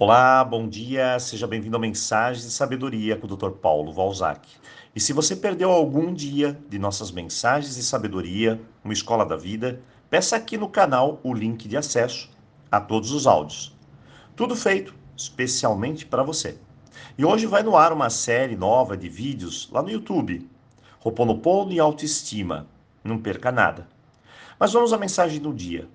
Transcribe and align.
Olá, 0.00 0.44
bom 0.44 0.68
dia, 0.68 1.18
seja 1.18 1.44
bem-vindo 1.44 1.76
a 1.76 1.80
Mensagens 1.80 2.44
de 2.44 2.52
Sabedoria 2.52 3.16
com 3.16 3.26
o 3.26 3.36
Dr. 3.36 3.50
Paulo 3.50 3.92
Valzac. 3.92 4.48
E 4.94 5.00
se 5.00 5.12
você 5.12 5.34
perdeu 5.34 5.72
algum 5.72 6.14
dia 6.14 6.56
de 6.68 6.78
nossas 6.78 7.10
mensagens 7.10 7.74
de 7.74 7.82
sabedoria, 7.82 8.62
uma 8.84 8.92
escola 8.92 9.26
da 9.26 9.34
vida, 9.36 9.82
peça 10.08 10.36
aqui 10.36 10.56
no 10.56 10.68
canal 10.68 11.18
o 11.24 11.34
link 11.34 11.66
de 11.66 11.76
acesso 11.76 12.30
a 12.70 12.80
todos 12.80 13.10
os 13.10 13.26
áudios. 13.26 13.76
Tudo 14.36 14.54
feito 14.54 14.94
especialmente 15.16 16.06
para 16.06 16.22
você. 16.22 16.56
E 17.18 17.24
hoje 17.24 17.46
vai 17.46 17.64
no 17.64 17.76
ar 17.76 17.92
uma 17.92 18.08
série 18.08 18.54
nova 18.54 18.96
de 18.96 19.08
vídeos 19.08 19.68
lá 19.72 19.82
no 19.82 19.90
YouTube. 19.90 20.48
Roponopono 21.00 21.72
e 21.72 21.80
autoestima. 21.80 22.68
Não 23.02 23.18
perca 23.18 23.50
nada. 23.50 23.88
Mas 24.60 24.72
vamos 24.72 24.92
à 24.92 24.96
mensagem 24.96 25.40
do 25.40 25.52
dia. 25.52 25.88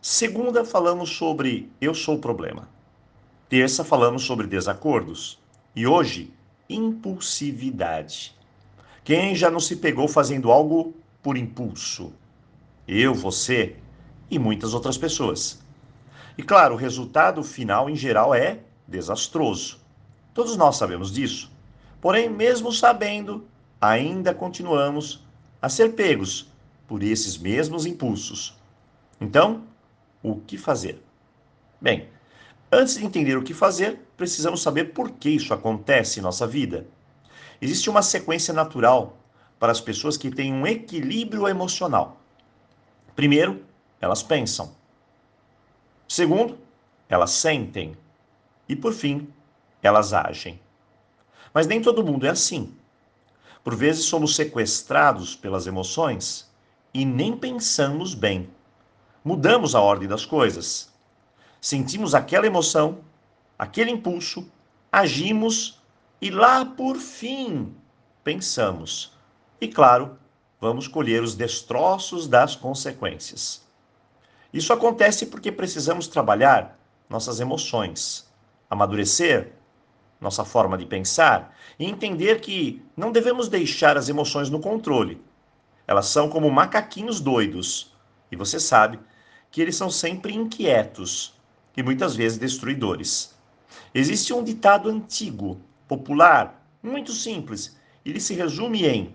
Segunda, 0.00 0.64
falamos 0.64 1.14
sobre 1.14 1.70
Eu 1.78 1.92
Sou 1.94 2.14
o 2.14 2.18
Problema. 2.18 2.79
Terça 3.50 3.82
falamos 3.82 4.22
sobre 4.22 4.46
desacordos 4.46 5.36
e 5.74 5.84
hoje 5.84 6.32
impulsividade. 6.68 8.32
Quem 9.02 9.34
já 9.34 9.50
não 9.50 9.58
se 9.58 9.74
pegou 9.74 10.06
fazendo 10.06 10.52
algo 10.52 10.94
por 11.20 11.36
impulso? 11.36 12.12
Eu, 12.86 13.12
você 13.12 13.74
e 14.30 14.38
muitas 14.38 14.72
outras 14.72 14.96
pessoas. 14.96 15.60
E 16.38 16.44
claro, 16.44 16.76
o 16.76 16.78
resultado 16.78 17.42
final 17.42 17.90
em 17.90 17.96
geral 17.96 18.32
é 18.32 18.60
desastroso. 18.86 19.80
Todos 20.32 20.56
nós 20.56 20.76
sabemos 20.76 21.10
disso. 21.10 21.50
Porém, 22.00 22.30
mesmo 22.30 22.70
sabendo, 22.70 23.48
ainda 23.80 24.32
continuamos 24.32 25.26
a 25.60 25.68
ser 25.68 25.94
pegos 25.94 26.46
por 26.86 27.02
esses 27.02 27.36
mesmos 27.36 27.84
impulsos. 27.84 28.56
Então, 29.20 29.64
o 30.22 30.36
que 30.36 30.56
fazer? 30.56 31.02
Bem, 31.80 32.08
Antes 32.72 32.96
de 32.96 33.04
entender 33.04 33.36
o 33.36 33.42
que 33.42 33.52
fazer, 33.52 33.98
precisamos 34.16 34.62
saber 34.62 34.92
por 34.92 35.10
que 35.10 35.30
isso 35.30 35.52
acontece 35.52 36.20
em 36.20 36.22
nossa 36.22 36.46
vida. 36.46 36.86
Existe 37.60 37.90
uma 37.90 38.00
sequência 38.00 38.54
natural 38.54 39.16
para 39.58 39.72
as 39.72 39.80
pessoas 39.80 40.16
que 40.16 40.30
têm 40.30 40.52
um 40.52 40.64
equilíbrio 40.64 41.48
emocional. 41.48 42.20
Primeiro, 43.16 43.64
elas 44.00 44.22
pensam. 44.22 44.72
Segundo, 46.06 46.58
elas 47.08 47.32
sentem. 47.32 47.96
E 48.68 48.76
por 48.76 48.92
fim, 48.92 49.28
elas 49.82 50.12
agem. 50.12 50.60
Mas 51.52 51.66
nem 51.66 51.82
todo 51.82 52.04
mundo 52.04 52.24
é 52.24 52.30
assim. 52.30 52.72
Por 53.64 53.74
vezes 53.74 54.04
somos 54.04 54.36
sequestrados 54.36 55.34
pelas 55.34 55.66
emoções 55.66 56.48
e 56.94 57.04
nem 57.04 57.36
pensamos 57.36 58.14
bem. 58.14 58.48
Mudamos 59.24 59.74
a 59.74 59.80
ordem 59.80 60.08
das 60.08 60.24
coisas 60.24 60.89
sentimos 61.60 62.14
aquela 62.14 62.46
emoção, 62.46 62.98
aquele 63.58 63.90
impulso, 63.90 64.50
agimos 64.90 65.80
e 66.20 66.30
lá 66.30 66.64
por 66.64 66.96
fim 66.96 67.74
pensamos. 68.24 69.12
E 69.60 69.68
claro, 69.68 70.18
vamos 70.60 70.88
colher 70.88 71.22
os 71.22 71.34
destroços 71.34 72.26
das 72.26 72.56
consequências. 72.56 73.62
Isso 74.52 74.72
acontece 74.72 75.26
porque 75.26 75.52
precisamos 75.52 76.08
trabalhar 76.08 76.78
nossas 77.08 77.40
emoções, 77.40 78.28
amadurecer 78.68 79.52
nossa 80.20 80.44
forma 80.44 80.76
de 80.76 80.84
pensar 80.84 81.56
e 81.78 81.86
entender 81.86 82.40
que 82.40 82.84
não 82.96 83.10
devemos 83.10 83.48
deixar 83.48 83.96
as 83.96 84.08
emoções 84.08 84.50
no 84.50 84.60
controle. 84.60 85.20
Elas 85.86 86.06
são 86.06 86.28
como 86.28 86.50
macaquinhos 86.50 87.20
doidos 87.20 87.94
e 88.30 88.36
você 88.36 88.60
sabe 88.60 89.00
que 89.50 89.60
eles 89.60 89.76
são 89.76 89.90
sempre 89.90 90.34
inquietos 90.34 91.39
e 91.76 91.82
muitas 91.82 92.16
vezes 92.16 92.38
destruidores. 92.38 93.34
Existe 93.94 94.32
um 94.32 94.42
ditado 94.42 94.88
antigo, 94.88 95.60
popular, 95.86 96.64
muito 96.82 97.12
simples. 97.12 97.76
Ele 98.04 98.20
se 98.20 98.34
resume 98.34 98.86
em 98.86 99.14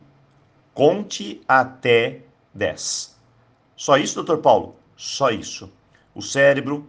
conte 0.73 1.41
até 1.47 2.21
10. 2.53 3.15
Só 3.75 3.97
isso, 3.97 4.15
doutor 4.15 4.39
Paulo? 4.39 4.75
Só 4.95 5.29
isso. 5.29 5.71
O 6.13 6.21
cérebro 6.21 6.88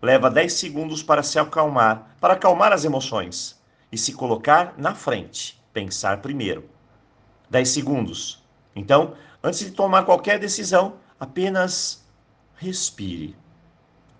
leva 0.00 0.30
10 0.30 0.52
segundos 0.52 1.02
para 1.02 1.22
se 1.22 1.38
acalmar, 1.38 2.16
para 2.20 2.34
acalmar 2.34 2.72
as 2.72 2.84
emoções 2.84 3.60
e 3.90 3.98
se 3.98 4.12
colocar 4.12 4.74
na 4.78 4.94
frente, 4.94 5.62
pensar 5.72 6.20
primeiro. 6.20 6.68
10 7.50 7.68
segundos. 7.68 8.42
Então, 8.74 9.14
antes 9.42 9.60
de 9.60 9.70
tomar 9.70 10.04
qualquer 10.04 10.38
decisão, 10.38 10.94
apenas 11.20 12.04
respire. 12.56 13.36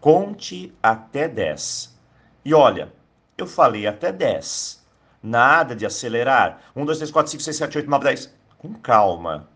Conte 0.02 0.74
até 0.82 1.28
10. 1.28 1.96
E 2.44 2.52
olha, 2.52 2.92
eu 3.38 3.46
falei 3.46 3.86
até 3.86 4.10
10. 4.10 4.84
Nada 5.22 5.76
de 5.76 5.86
acelerar. 5.86 6.60
1, 6.74 6.84
2, 6.84 6.98
3, 6.98 7.10
4, 7.12 7.30
5, 7.30 7.42
6, 7.44 7.56
7, 7.56 7.78
8, 7.78 7.88
9, 7.88 8.04
10. 8.06 8.34
Com 8.58 8.74
calma. 8.74 9.48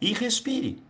E 0.00 0.14
respire. 0.14 0.82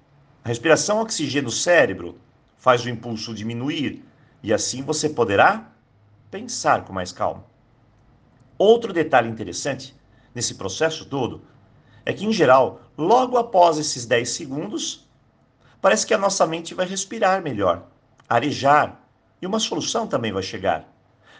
A 0.44 0.48
respiração 0.48 1.00
oxigena 1.00 1.48
o 1.48 1.50
cérebro, 1.50 2.20
faz 2.56 2.84
o 2.84 2.88
impulso 2.88 3.34
diminuir 3.34 4.04
e 4.44 4.52
assim 4.52 4.80
você 4.84 5.08
poderá 5.08 5.72
pensar 6.30 6.84
com 6.84 6.92
mais 6.92 7.10
calma. 7.10 7.44
Outro 8.56 8.92
detalhe 8.92 9.28
interessante 9.28 9.92
nesse 10.32 10.54
processo 10.54 11.04
todo 11.04 11.42
é 12.06 12.12
que, 12.12 12.24
em 12.24 12.32
geral, 12.32 12.82
logo 12.96 13.38
após 13.38 13.76
esses 13.76 14.06
10 14.06 14.30
segundos, 14.30 15.04
parece 15.82 16.06
que 16.06 16.14
a 16.14 16.18
nossa 16.18 16.46
mente 16.46 16.74
vai 16.74 16.86
respirar 16.86 17.42
melhor 17.42 17.84
arejar 18.28 19.00
e 19.40 19.46
uma 19.46 19.58
solução 19.58 20.06
também 20.06 20.32
vai 20.32 20.42
chegar. 20.42 20.86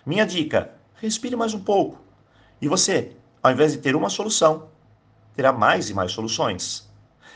Minha 0.06 0.24
dica: 0.24 0.72
respire 0.94 1.36
mais 1.36 1.54
um 1.54 1.60
pouco. 1.60 2.00
E 2.60 2.68
você, 2.68 3.16
ao 3.42 3.52
invés 3.52 3.72
de 3.72 3.78
ter 3.78 3.94
uma 3.94 4.08
solução, 4.08 4.68
terá 5.34 5.52
mais 5.52 5.90
e 5.90 5.94
mais 5.94 6.12
soluções. 6.12 6.88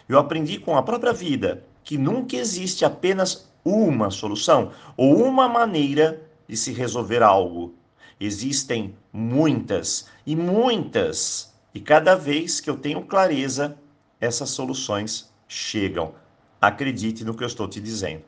Eu 0.08 0.18
aprendi 0.18 0.58
com 0.58 0.76
a 0.76 0.82
própria 0.82 1.12
vida 1.12 1.64
que 1.84 1.98
nunca 1.98 2.36
existe 2.36 2.84
apenas 2.84 3.50
uma 3.64 4.10
solução 4.10 4.72
ou 4.96 5.24
uma 5.24 5.48
maneira 5.48 6.20
de 6.48 6.56
se 6.56 6.72
resolver 6.72 7.22
algo. 7.22 7.74
Existem 8.18 8.96
muitas 9.12 10.06
e 10.26 10.36
muitas, 10.36 11.52
e 11.74 11.80
cada 11.80 12.14
vez 12.14 12.60
que 12.60 12.70
eu 12.70 12.76
tenho 12.76 13.04
clareza, 13.04 13.76
essas 14.20 14.50
soluções 14.50 15.32
chegam. 15.48 16.14
Acredite 16.60 17.24
no 17.24 17.34
que 17.34 17.42
eu 17.42 17.48
estou 17.48 17.68
te 17.68 17.80
dizendo. 17.80 18.22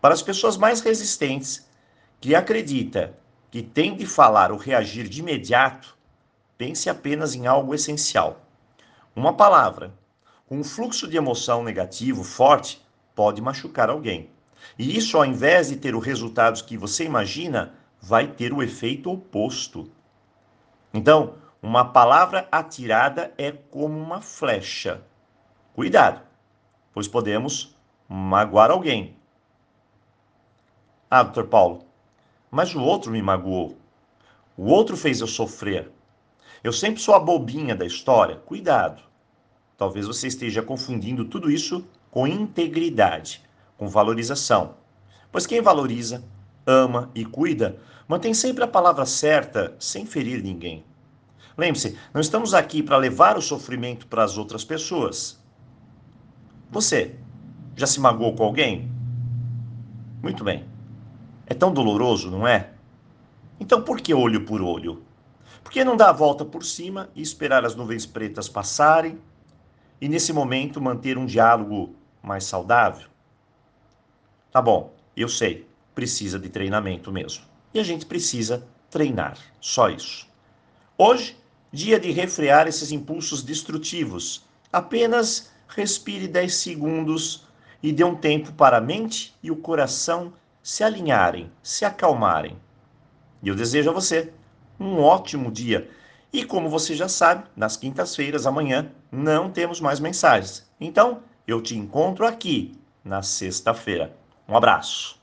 Para 0.00 0.14
as 0.14 0.22
pessoas 0.22 0.56
mais 0.56 0.80
resistentes, 0.80 1.66
que 2.20 2.34
acredita 2.34 3.18
que 3.50 3.62
tem 3.62 3.96
de 3.96 4.06
falar 4.06 4.52
ou 4.52 4.58
reagir 4.58 5.08
de 5.08 5.20
imediato, 5.20 5.96
pense 6.56 6.88
apenas 6.88 7.34
em 7.34 7.46
algo 7.46 7.74
essencial. 7.74 8.40
Uma 9.14 9.34
palavra 9.34 9.94
um 10.48 10.62
fluxo 10.62 11.08
de 11.08 11.16
emoção 11.16 11.64
negativo 11.64 12.22
forte 12.22 12.80
pode 13.16 13.42
machucar 13.42 13.90
alguém. 13.90 14.30
E 14.78 14.96
isso, 14.96 15.16
ao 15.16 15.24
invés 15.24 15.68
de 15.68 15.76
ter 15.76 15.94
o 15.94 15.98
resultado 15.98 16.62
que 16.64 16.76
você 16.76 17.04
imagina, 17.04 17.74
vai 18.00 18.28
ter 18.28 18.52
o 18.52 18.62
efeito 18.62 19.10
oposto. 19.10 19.90
Então, 20.94 21.34
uma 21.60 21.86
palavra 21.86 22.46
atirada 22.52 23.34
é 23.36 23.50
como 23.50 23.98
uma 23.98 24.20
flecha. 24.20 25.02
Cuidado, 25.74 26.20
pois 26.92 27.08
podemos 27.08 27.76
magoar 28.08 28.70
alguém 28.70 29.15
ah, 31.08 31.22
doutor 31.22 31.46
Paulo, 31.46 31.84
mas 32.50 32.74
o 32.74 32.80
outro 32.80 33.12
me 33.12 33.22
magoou. 33.22 33.76
O 34.56 34.64
outro 34.64 34.96
fez 34.96 35.20
eu 35.20 35.26
sofrer. 35.26 35.90
Eu 36.64 36.72
sempre 36.72 37.00
sou 37.00 37.14
a 37.14 37.20
bobinha 37.20 37.76
da 37.76 37.86
história. 37.86 38.36
Cuidado. 38.36 39.02
Talvez 39.76 40.06
você 40.06 40.26
esteja 40.26 40.62
confundindo 40.62 41.26
tudo 41.26 41.50
isso 41.50 41.86
com 42.10 42.26
integridade, 42.26 43.42
com 43.76 43.86
valorização. 43.88 44.74
Pois 45.30 45.46
quem 45.46 45.60
valoriza, 45.60 46.24
ama 46.66 47.10
e 47.14 47.24
cuida, 47.24 47.78
mantém 48.08 48.34
sempre 48.34 48.64
a 48.64 48.68
palavra 48.68 49.06
certa 49.06 49.76
sem 49.78 50.06
ferir 50.06 50.42
ninguém. 50.42 50.84
Lembre-se, 51.56 51.96
não 52.12 52.20
estamos 52.20 52.52
aqui 52.52 52.82
para 52.82 52.96
levar 52.96 53.36
o 53.36 53.42
sofrimento 53.42 54.06
para 54.06 54.24
as 54.24 54.36
outras 54.36 54.64
pessoas. 54.64 55.38
Você 56.70 57.14
já 57.76 57.86
se 57.86 58.00
magoou 58.00 58.34
com 58.34 58.42
alguém? 58.42 58.90
Muito 60.22 60.42
bem. 60.42 60.75
É 61.46 61.54
tão 61.54 61.72
doloroso, 61.72 62.30
não 62.30 62.46
é? 62.46 62.70
Então 63.58 63.82
por 63.82 64.00
que 64.00 64.12
olho 64.12 64.44
por 64.44 64.60
olho? 64.60 65.02
Por 65.62 65.72
que 65.72 65.84
não 65.84 65.96
dar 65.96 66.10
a 66.10 66.12
volta 66.12 66.44
por 66.44 66.64
cima 66.64 67.08
e 67.14 67.22
esperar 67.22 67.64
as 67.64 67.74
nuvens 67.74 68.04
pretas 68.04 68.48
passarem 68.48 69.18
e 70.00 70.08
nesse 70.08 70.32
momento 70.32 70.80
manter 70.80 71.16
um 71.16 71.26
diálogo 71.26 71.94
mais 72.22 72.44
saudável? 72.44 73.08
Tá 74.50 74.60
bom, 74.60 74.94
eu 75.16 75.28
sei, 75.28 75.66
precisa 75.94 76.38
de 76.38 76.48
treinamento 76.48 77.12
mesmo. 77.12 77.44
E 77.72 77.80
a 77.80 77.84
gente 77.84 78.06
precisa 78.06 78.66
treinar, 78.90 79.38
só 79.60 79.88
isso. 79.88 80.26
Hoje, 80.98 81.36
dia 81.72 82.00
de 82.00 82.10
refrear 82.10 82.66
esses 82.66 82.90
impulsos 82.90 83.42
destrutivos. 83.42 84.44
Apenas 84.72 85.52
respire 85.68 86.26
10 86.26 86.54
segundos 86.54 87.46
e 87.82 87.92
dê 87.92 88.04
um 88.04 88.14
tempo 88.14 88.52
para 88.52 88.78
a 88.78 88.80
mente 88.80 89.34
e 89.42 89.50
o 89.50 89.56
coração 89.56 90.32
se 90.66 90.82
alinharem, 90.82 91.48
se 91.62 91.84
acalmarem. 91.84 92.56
E 93.40 93.46
eu 93.46 93.54
desejo 93.54 93.88
a 93.88 93.92
você 93.92 94.32
um 94.80 95.00
ótimo 95.00 95.48
dia. 95.48 95.88
E 96.32 96.44
como 96.44 96.68
você 96.68 96.92
já 96.92 97.06
sabe, 97.06 97.44
nas 97.54 97.76
quintas-feiras, 97.76 98.48
amanhã, 98.48 98.90
não 99.12 99.48
temos 99.48 99.80
mais 99.80 100.00
mensagens. 100.00 100.68
Então, 100.80 101.22
eu 101.46 101.62
te 101.62 101.78
encontro 101.78 102.26
aqui 102.26 102.76
na 103.04 103.22
sexta-feira. 103.22 104.12
Um 104.48 104.56
abraço. 104.56 105.15